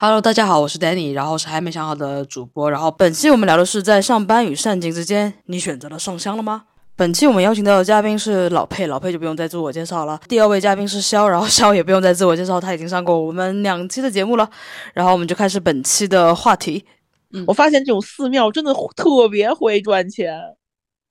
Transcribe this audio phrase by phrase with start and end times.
[0.00, 2.70] Hello，大家好，我是 Danny，然后是还没想好的主播。
[2.70, 6.66] 然后本期我们聊的是在上班与上进之间，你选择了上香了吗？
[6.94, 10.20] 本期我们邀请到的嘉宾是老佩，老佩就不用再自我介绍了。
[10.28, 14.48] 第二位嘉宾是肖，然后肖也不用再自我介绍，他已经上过我们两期的节目了。
[14.94, 16.84] 然后我们就开始本期的话题。
[17.32, 20.40] 嗯我发现这种寺庙真的特别会赚钱。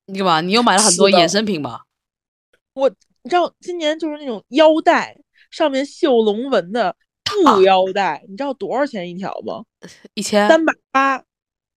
[0.06, 0.40] 你干嘛？
[0.40, 1.82] 你又买了很多衍生品吧？
[2.72, 2.88] 我
[3.22, 5.14] 你知道今年就是那种腰带
[5.50, 6.96] 上面绣龙纹的。
[7.44, 9.64] 布腰带，你知道多少钱一条吗？
[10.14, 11.22] 一千三百八。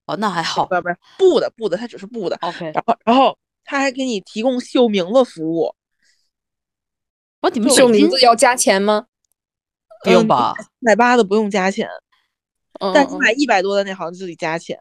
[0.06, 0.66] 哦，那还好。
[0.66, 2.36] 不不是布的，布的，它只是布的。
[2.42, 2.72] OK。
[2.72, 5.74] 然后，然后他还给你提供绣名字服务。
[7.40, 9.06] 我你们绣名字要加钱吗？
[10.04, 11.88] 不用吧，三百八的不用加钱。
[12.92, 14.76] 但你买一百多的那好像就得加钱。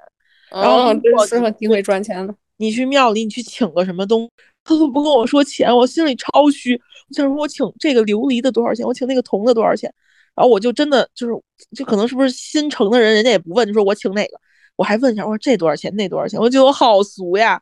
[0.50, 2.36] 然后真适合机会赚钱的。
[2.58, 4.30] 你去庙里，你去请个什么东，
[4.64, 6.76] 他都不跟我说钱，我心里超虚。
[6.76, 8.86] 我想说，我请这个琉璃的多少钱？
[8.86, 9.94] 我请那个铜的多少钱？
[10.36, 11.34] 然后我就真的就是，
[11.76, 14.40] 就可能是不是新城的人，人家也不问，就说我请哪个，
[14.76, 16.40] 我还问一下，我说这多少钱，那多少钱？
[16.40, 17.62] 我觉得我好俗呀。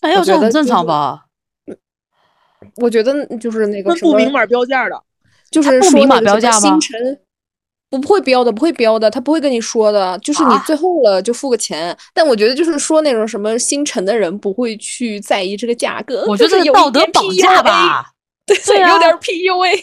[0.00, 1.24] 哎呦，这很正常吧？
[2.76, 5.02] 我觉得就是那个不明码标价的，
[5.50, 6.60] 就是不明码标价吗？
[6.60, 7.20] 星辰
[7.88, 11.96] 不不会标的，不会标的，他不会跟你说的，就是你最后了就付个钱。
[12.12, 18.12] 但我觉得就是说那种什么星辰的人不会去在意这个价格，我觉得有道德绑架吧？
[18.46, 19.82] 对，有点 PUA。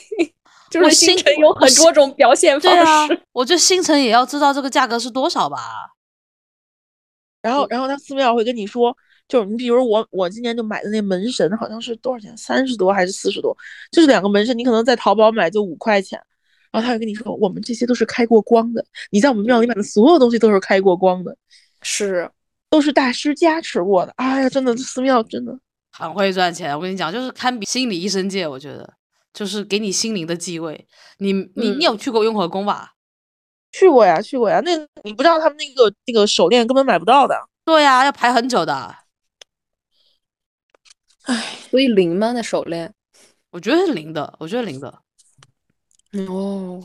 [0.69, 5.57] 就是星辰有很多种表现方式，我觉得星辰也要知道这个价格是多少吧。
[7.41, 8.95] 然后，然后他寺庙会跟你说，
[9.27, 13.55] 就是你比如我，我今年就买的那门神好像是多少钱，三十多还是四十多？
[13.91, 16.19] 就是两个门神，你可能在淘宝买就五块钱，
[16.71, 21.37] 然后他会跟你说，我们这些都是开过光的，你在我们庙里买的所有东西都是开过光的，
[21.81, 22.29] 是
[22.69, 24.11] 都是大师加持过的。
[24.17, 25.57] 哎呀，真的寺庙真的
[25.91, 28.96] 很会赚钱，我跟你讲，就是堪比心理医生界，我觉得。
[29.37, 30.87] 就是给你心灵的继位，
[31.19, 32.93] 你你你有去过雍和宫吧？
[33.71, 34.59] 去过呀，去过呀。
[34.65, 37.39] 那你不知道他们那个那个手链根本买不到的。
[37.63, 38.95] 对呀，要排很久的。
[41.25, 42.31] 唉，所以灵吗？
[42.31, 42.91] 那手链？
[43.51, 44.87] 我觉得是灵的，我觉得灵的。
[46.27, 46.83] 哦，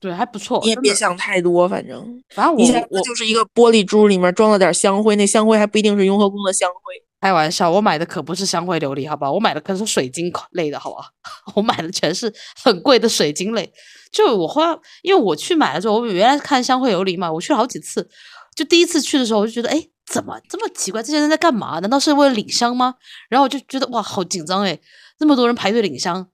[0.00, 0.58] 对，还不错。
[0.64, 7.04] 你也别想太多，反正反正我我就是一个玻璃珠，里面装了点香灰，那香灰还不一定是雍和宫的香灰。
[7.22, 9.30] 开玩笑，我买的可不是香灰琉璃，好吧？
[9.30, 11.06] 我买的可是水晶类的，好吧？
[11.54, 12.34] 我买的全是
[12.64, 13.72] 很贵的水晶类。
[14.10, 18.10] 就我花，因为我去买了之后，我原来看香灰琉璃嘛，我去了好几次。
[18.56, 21.00] 就第一次去的时候，我就觉得，哎，怎么这么奇怪？
[21.00, 21.78] 这些人在干嘛？
[21.78, 22.96] 难道是为了领香吗？
[23.28, 24.76] 然后我就觉得，哇，好紧张哎，
[25.20, 26.26] 那么多人排队领香。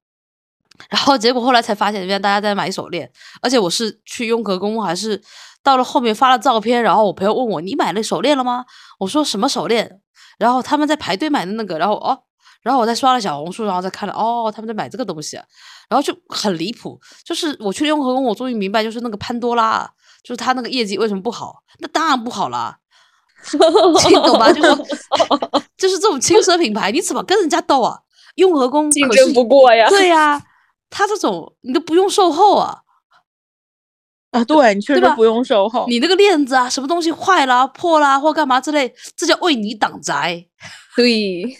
[0.88, 3.12] 然后结果后来才发现，原来大家在买手链。
[3.42, 5.20] 而且我是去雍和宫，还是
[5.62, 8.64] 到了后面发了照片，然后我朋友问我，你买了手链了吗？
[9.00, 10.00] 我说什么手链？
[10.38, 12.18] 然后他们在排队买的那个，然后哦，
[12.62, 15.36] 然后我在刷了小红书，然后再看了哦，他们在买这个东西，
[15.88, 16.98] 然后就很离谱。
[17.24, 19.90] 就是我去雍和宫，我终于明白，就是那个潘多拉，
[20.22, 21.56] 就是他那个业绩为什么不好？
[21.80, 22.78] 那当然不好啦，
[23.52, 24.52] 你懂吧？
[24.52, 24.76] 就是
[25.76, 28.00] 就是这种轻奢品牌，你怎么跟人家斗啊？
[28.36, 29.88] 雍和宫竞争不过呀。
[29.88, 30.40] 对呀，
[30.88, 32.82] 他这种你都不用售后啊。
[34.40, 40.44] 啊，对你确实不用售后，你那个链子啊，什么东西坏了、破了或干嘛之类，这叫为你挡灾。
[40.96, 41.04] 对，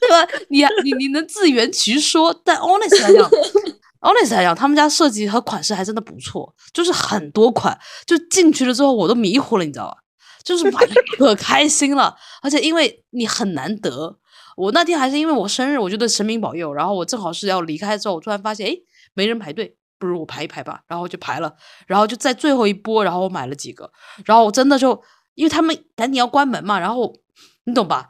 [0.00, 0.26] 对吧？
[0.48, 3.30] 你你你能自圆其说，但 honest 来讲
[4.00, 9.98] ，honest 来讲，他们家设计和款式还真的不错，就是很多款，就进去了之后我都迷糊了，你知道吧？
[10.42, 10.80] 就是买
[11.16, 14.18] 可 开心了，而且因为你很难得，
[14.56, 18.74] 我那天还是因为我生日，我觉得神明保佑，然后我正好是要离开之后，我突然发现，哎，
[19.14, 19.76] 没人排队。
[19.98, 21.54] 不如我排一排吧，然后就排了，
[21.86, 23.90] 然后就在最后一波，然后我买了几个，
[24.24, 25.02] 然后我真的就
[25.34, 27.12] 因为他们赶紧要关门嘛，然后
[27.64, 28.08] 你懂吧？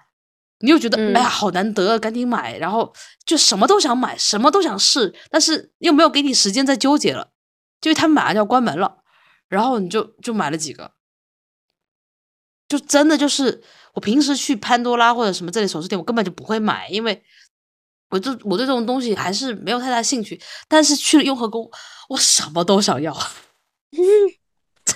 [0.61, 2.93] 你又觉得哎呀好难得，赶紧买，然后
[3.25, 7.31] 就什么都想买，什么都想试，但是又没有给你时间再纠结了，
[7.81, 8.99] 就他们马上就要关门了，
[9.49, 10.93] 然后你就就买了几个，
[12.69, 13.63] 就真的就是
[13.95, 17.23] 我平时去潘多拉或者什么这类首饰店，我根本就不会买，因为。
[18.11, 21.69] 我就我对这种东西还是没有太大兴趣，但是去了雍和宫，
[22.09, 23.17] 我什么都想要。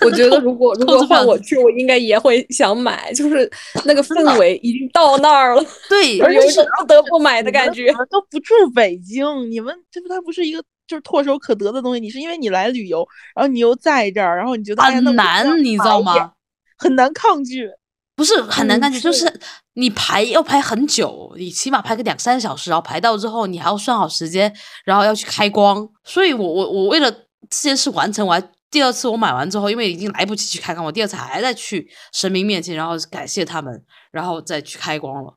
[0.01, 3.49] 我觉得如果如果换我去，我应该也会想买，就是
[3.85, 7.93] 那个氛围已经到那儿了，对， 有一种不得不买的感觉。
[8.09, 16.33] 都不住北京，你们这不它不是一个就是唾手可得的东西，你是因为你来旅游，然后你又在这儿，然后你觉得很难，你知道吗？
[16.79, 17.71] 很难抗拒。
[18.15, 19.27] 不是很难抗拒，就是
[19.75, 24.55] 你排要排很久，你起码排个两三小时，然后排到之后你还要算好时间，
[24.85, 25.89] 然后要去开光。
[26.05, 35.35] 所以我我我为了这件事完成，我还第二次我买完之后，因为已经来不及去开光，我第二次还在去神明面前，然后感谢他们，然后再去开光了。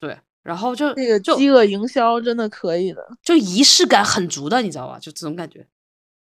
[0.00, 4.98] 对，然后就那个饥饿营销真的可以的，就仪式感很足的，你知道吧？
[4.98, 5.66] 就这种感觉。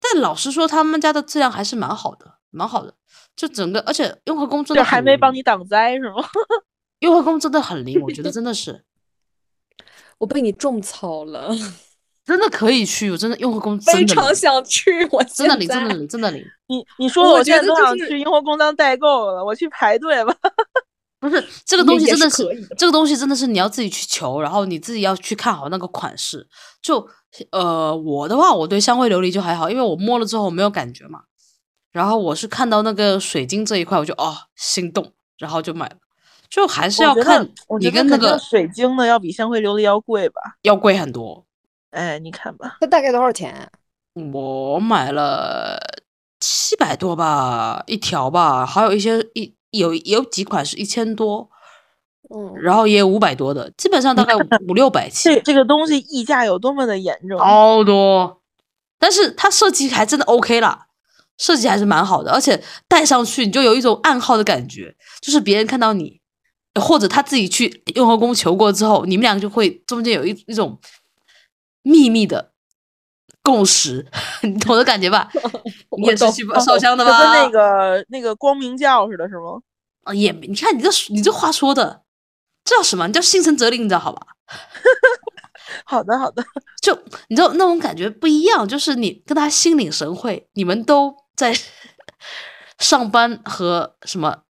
[0.00, 2.92] 但但老实说，他们家的质量还是蛮好的，蛮好的。
[3.36, 6.16] 就整个，而且雍和宫真的还没帮你挡灾是吗？
[7.00, 8.84] 雍和宫真的很灵，我觉得 真的是。
[10.18, 11.50] 我被你种草了，
[12.24, 16.44] 真的可以去，我真的雍和宫非常想去，我真的灵，真的灵，真的灵。
[16.68, 20.34] 你你说我现在都想去雍和宫当代购了，我去排队吧。
[21.18, 22.44] 不是这个东西真的是，
[22.78, 26.46] 这个东西真的是你要自己去求，然后你自己要去看好那个款式。
[26.82, 27.06] 就
[27.50, 31.20] 呃，我的话，我对香灰琉璃就还好，因为我摸了之后没有感觉嘛。
[31.92, 35.96] 然后我是看到那个水晶这一块，我就哦心动，然后就买了。
[36.50, 37.48] 就还是要看
[37.78, 40.40] 你跟那个水晶的要比香灰琉璃要贵吧？
[40.62, 41.46] 要贵很多。
[41.90, 43.70] 哎，你看吧，它大概多少钱？
[44.32, 45.78] 我买了
[46.40, 51.48] 七百多吧，一条吧，还有一些一有有几款是一千多，
[52.34, 54.34] 嗯，然后也有五百多的，基本上大概
[54.68, 55.32] 五六百起。
[55.32, 57.38] 这这个东西溢价有多么的严重？
[57.38, 58.40] 好多，
[58.98, 60.86] 但是它设计还真的 OK 了。
[61.38, 66.19] 设计还是蛮好的，而且戴上去你就有一种暗号的感觉，就是别人看到你，
[66.80, 70.78] 或者他自己去雍和宫求过之后，你们俩就会中间有一一种
[71.82, 72.52] 秘密的
[73.42, 74.06] 共识，
[74.42, 75.30] 你懂的感觉吧？
[75.98, 77.18] 你也是去烧香的吧？
[77.18, 79.60] 跟那个那个光明教似的，是吗？
[80.04, 82.02] 啊，也你看你这你这话说的，
[82.64, 83.06] 这叫什么？
[83.06, 84.26] 你叫心诚则灵，你知道好吧？
[85.84, 86.44] 好的好的，
[86.82, 86.98] 就
[87.28, 91.14] 你知道那种感觉不一样，就是你跟他心领神会，你们都。
[91.36, 91.54] 在
[92.78, 94.42] 上班和什么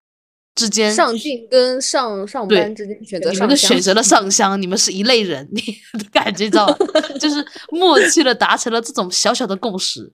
[0.59, 5.61] 之间，上进跟上上班之间选择，你们选择了上香，你们是一类人，你
[5.93, 6.67] 的感觉知道，
[7.19, 10.11] 就是默契的达成了这种小小的共识，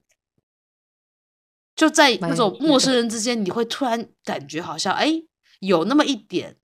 [1.76, 5.24] 就在那种陌生人之间，你会突然感觉好像哎，
[5.62, 6.58] 有那么一点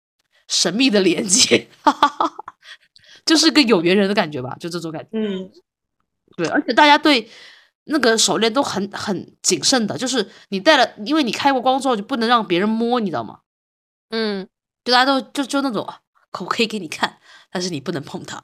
[0.46, 1.68] 神秘的连接，
[3.24, 5.50] 就是个有缘人的感觉吧，就这种感觉，嗯，
[6.36, 7.28] 对，而且大家对。
[7.84, 13.40] 那个手链都很很谨慎的，就是你戴了，因为你开过光之后就不能让别人摸，你知道吗？
[14.10, 14.46] 嗯，
[14.84, 15.86] 就大家都就就那种，
[16.30, 17.18] 可可以给你看，
[17.50, 18.42] 但是你不能碰它。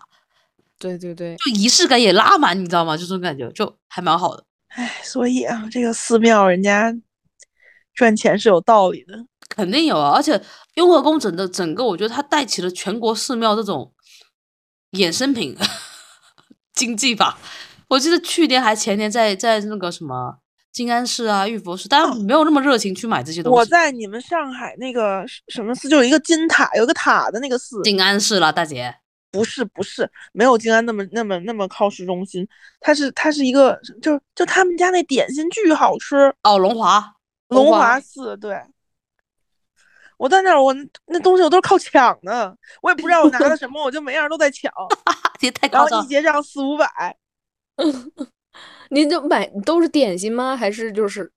[0.79, 2.97] 对对对，就仪式感也拉满，你知道吗？
[2.97, 4.45] 就这种感觉，就还蛮好的。
[4.69, 6.95] 哎，所以啊，这个寺庙人家
[7.95, 9.15] 赚钱是有道理的，
[9.49, 10.11] 肯定有啊。
[10.15, 10.41] 而且
[10.75, 13.93] 雍和宫整的整个，我觉得它带起了全国寺庙这种
[14.93, 15.57] 衍生品
[16.75, 17.39] 经济吧。
[17.89, 20.39] 我记得去年还前年在在那个什么
[20.77, 23.57] 静安寺啊、玉佛寺，大家没有那么热情去买这些东西。
[23.57, 27.81] 我在你们上海那个什么寺，就有一个金塔，有一个塔的那个寺。
[27.83, 28.95] 静安寺了，大姐。
[29.31, 32.47] 不是不是，没有静安那么那么那么靠市中心。
[32.79, 36.31] 它是它是一个，就就他们家那点心巨好吃。
[36.43, 37.03] 哦，龙华
[37.49, 38.61] 龙华寺，对。
[40.19, 40.77] 我在那儿，我
[41.07, 44.71] 那东西我都是靠抢的，我也不知道我拿了什么，我就每样都在抢。
[45.41, 47.17] 也太然后一结账四五百。
[48.91, 50.57] 您就买都是点心吗？
[50.57, 51.31] 还是就是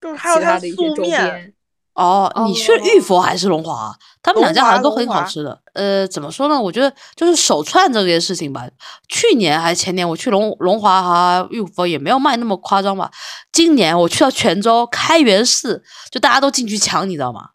[0.00, 1.52] 就是还有他的一些周边？
[1.94, 3.96] 哦，你去玉佛还是龙华？
[4.20, 5.62] 他们两家好像都很好吃的。
[5.74, 6.60] 呃，怎么说呢？
[6.60, 8.68] 我觉得就是手串这件事情吧。
[9.08, 13.08] 去年还是前年，我去龙龙华和玉佛也没有卖那么夸张吧。
[13.52, 17.50] 今年我去到泉州开元寺，就大家都进去抢，你知道吗？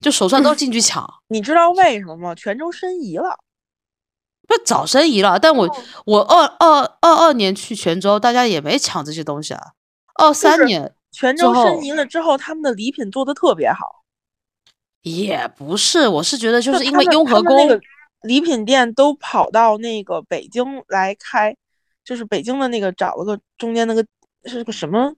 [0.00, 1.08] 就手串都进去抢。
[1.28, 2.34] 你知道为什么吗？
[2.34, 3.38] 泉州申遗了。
[4.50, 9.60] 不早申遗了，但我我二二二二年去泉州，大家也没抢这些东西啊。
[10.16, 14.02] 二三年泉州申遗了之后，他们的礼品做的特别好。
[15.02, 17.80] 也不是，我是觉得就是因为雍和宫
[18.22, 21.56] 礼品店都跑到那个北京来开，
[22.04, 24.04] 就是北京的那个找了个中间那个
[24.44, 25.12] 是个什么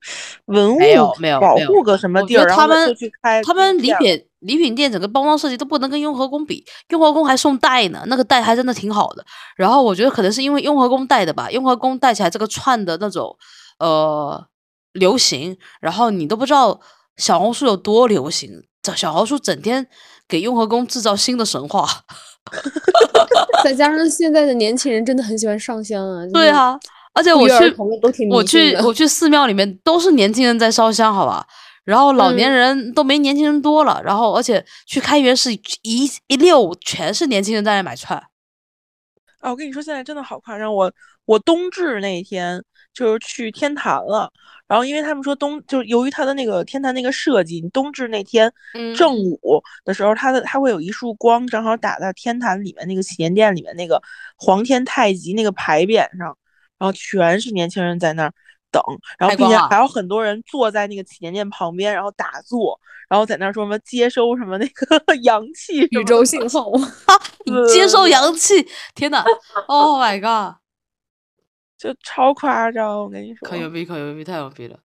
[0.47, 4.25] 文物没有没有保护个什么地儿，他们去开他们礼品。
[4.43, 9.25] 礼品店整个包装设计都不能跟雍和宫比，雍和宫还送带呢，那个带还真的挺好的。
[9.55, 13.37] 然后我觉得可能是因为雍和宫带的吧，雍和宫带起来这个串的那种
[13.79, 14.45] 呃
[14.95, 16.81] 流行，然后你都不知道
[17.17, 18.51] 小红书有多流行，
[18.83, 19.87] 这小红书整天
[20.27, 21.87] 给雍和宫制造新的神话。
[23.63, 26.77] 再加上现在的年轻人真的很喜欢上香啊，对啊，
[27.15, 27.75] 而且我去
[28.31, 31.47] 我去我去寺庙里面都是年轻人在烧香，好吧。
[31.85, 38.17] 然后老年人都没年轻人多了，然后而且去开元寺一一溜全是年轻人在那买串。
[39.41, 40.73] 啊，我跟你说，现在真的好夸张。
[40.73, 40.93] 我
[41.25, 42.63] 我冬至那天
[42.95, 44.31] 就是去天坛了，
[44.69, 48.53] 然后因为他们说冬就是由于它的那个天坛那个设计，你冬至那天
[48.97, 54.01] 正午的时候，它的它会有一束光正好打在天坛里面那个祈年殿里面那个
[54.37, 56.39] 皇天太极那个牌匾上，
[56.83, 58.33] 然后全是年轻人在那儿。
[58.73, 58.83] 等，
[59.19, 66.73] 然后并且还有很多人坐在那个祈年殿旁边，然后打坐，然后在那儿说什么接收什么那个 阳气、宇宙信号
[67.71, 69.23] 接收阳气，天哪
[69.69, 70.57] ！Oh my god，
[71.77, 74.79] 就超夸张，我跟你说，可牛逼，可牛逼，太牛逼了！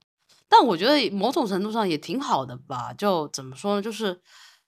[0.49, 2.91] 但我觉得某种程度上也挺好的吧。
[2.97, 3.81] 就怎么说呢？
[3.81, 4.19] 就是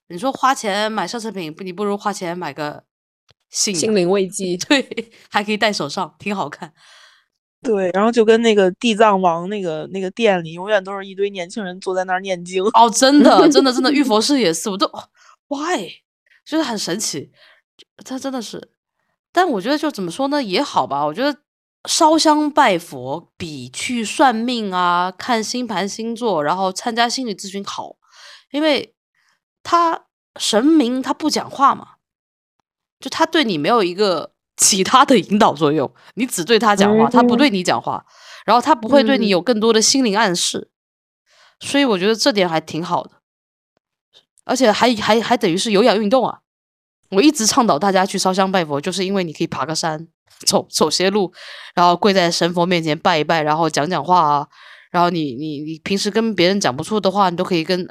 [0.08, 2.82] 你说花钱买奢侈品，你不如花钱买个
[3.50, 6.72] 心心灵慰藉，对，还可以戴手上，挺好看。
[7.62, 12.64] 对，然后就跟那个地藏王那个那个店里，永远都是一堆年轻人坐在那儿念经。
[12.72, 14.90] 哦，真的，真的，真的， 玉佛寺也是，我都
[15.48, 15.86] why，
[16.44, 17.30] 就是很神奇，
[18.04, 18.70] 他真的是。
[19.30, 21.04] 但我觉得就怎么说呢，也好吧。
[21.04, 21.38] 我觉得
[21.86, 27.96] 烧香拜佛比去算命啊、看星盘星座，然后参加心理咨询好，
[28.52, 28.94] 因为
[29.62, 31.96] 他神明他不讲话嘛，
[32.98, 34.29] 就他对你没有一个。
[34.60, 38.04] 其他的引导作用，你只对他讲话，他不对你讲话，
[38.44, 40.70] 然后他不会对你有更多的心灵暗示，
[41.60, 43.12] 所以我觉得这点还挺好的，
[44.44, 46.40] 而且还还还等于是有氧运动啊！
[47.08, 50.06] 我一直倡导大家去烧香拜佛，就是因为你可以爬个山，
[50.46, 51.32] 走走些路，
[51.74, 54.48] 然后跪在神佛面前拜一拜，然后讲讲话啊，
[54.90, 57.88] 然后你你你平时跟别人讲不出的话，你都可以跟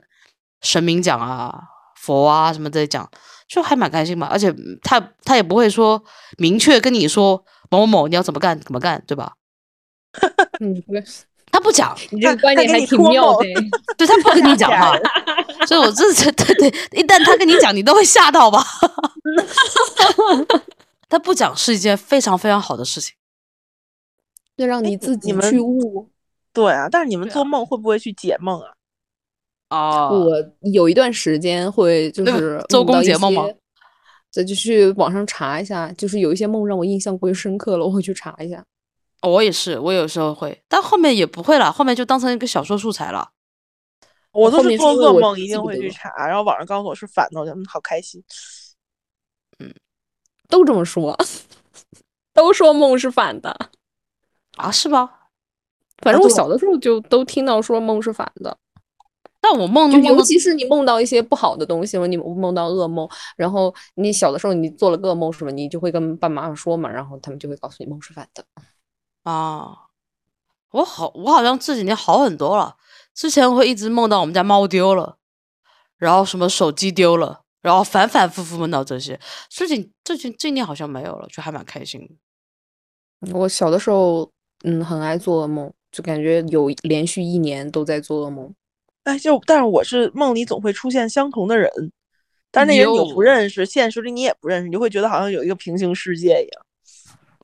[0.62, 1.60] 神明讲啊，
[1.96, 3.10] 佛啊什么的讲。
[3.50, 4.54] 就还蛮开心嘛，而且
[4.84, 6.02] 他他也不会说
[6.38, 9.34] 明确跟你说某某某你要怎么干怎么干，对吧？
[10.62, 10.82] 嗯，
[11.52, 13.46] 他不讲，你这个观点还挺妙的，
[13.98, 14.94] 对他不跟你讲话，
[15.68, 18.64] 所以我这这对对，一旦他跟你讲，你都会吓到吧？
[21.10, 23.16] 他不讲是一件非常非常好的事情，
[24.58, 26.10] 要让你自己去悟。
[26.54, 28.74] 对啊，但是你们做梦会不会去解梦啊？
[29.70, 33.46] 哦，我有一段时间会就是周公解梦吗？
[34.32, 38.64] 再就去网上查一下，就是有一些梦让我印象过于深刻了，我会去查一下。
[39.22, 43.32] 我也是，我有时候会，但后面也不会了，后面就当成一个小说素材了。
[44.32, 48.24] 我都是做噩梦一定会去查，然后网上告诉我是反的，我觉得好开心。
[49.60, 49.74] 嗯，
[50.48, 51.18] 都这么说，
[52.34, 53.72] 都说梦是反的
[54.58, 54.72] 啊？
[54.72, 55.30] 是吧？
[55.98, 58.56] 反正我小的时候就都听到说梦是反的。
[59.42, 68.46] 但我梦，尤其是你梦到一些不好的东西嘛，你梦到噩梦，然后你小的时候你做了噩梦什么，你就会跟爸妈说嘛，然后他们就会告诉你梦是反的。
[69.24, 69.88] 啊，
[70.72, 72.76] 我好，我好像这几年好很多了。
[73.14, 75.18] 之前会一直梦到我们家猫丢了，
[75.98, 79.20] 然后什么手机丢了，然后反反复复梦到这些。
[79.50, 82.02] 最近最近这年好像没有了，就还蛮开心
[83.22, 83.34] 的。
[83.34, 84.30] 我小的时候，
[84.64, 88.54] 嗯，很爱做噩梦，就感觉有连续一年都在做噩梦。
[89.10, 91.72] 哎，就但是我是梦里总会出现相同的人，
[92.52, 96.66] 但是那人你不认识，现实里你也不认识，你就会觉得好像有一个平行世界一样。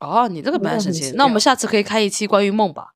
[0.02, 1.12] 哦，你这个蛮神奇。
[1.16, 2.90] 那我们下次可以开一期关于梦吧，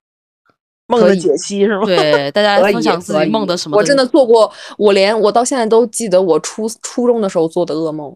[0.88, 1.86] 梦的解析是吗？
[1.86, 3.78] 对，大家分享自己梦的什么？
[3.78, 8.16] 我真的做过，我连我到现在都记得我初初中的时候做的噩梦。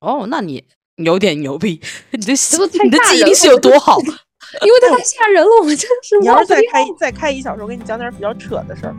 [0.00, 0.64] 哦，那你
[0.96, 1.80] 有点牛逼，
[2.10, 2.32] 你的
[2.82, 3.98] 你的记忆力是有多好？
[4.00, 6.18] 因为太吓人了，我真是。
[6.20, 8.96] 你要是再开再开一小时，我给你讲点比较扯的事儿。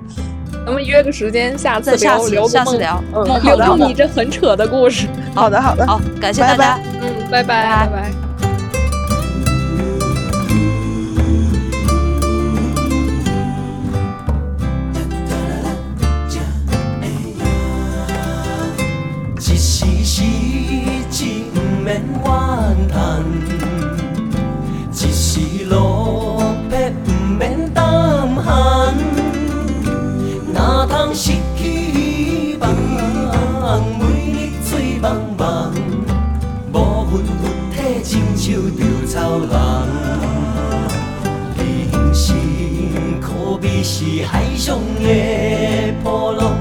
[0.65, 3.23] 咱们约个时间，下次聊聊下次聊，嗯，
[3.57, 5.07] 聊你这很扯的故事。
[5.35, 8.11] 好的，好的，好，感谢大家，嗯，拜拜，拜拜。
[19.39, 20.21] 一时时
[21.11, 21.45] 情
[21.83, 23.23] 免怨叹，
[24.91, 25.92] 一时路
[38.43, 39.47] 体，亲像稻草人。
[41.57, 42.35] 人生
[43.21, 46.57] 可比是海上的波浪，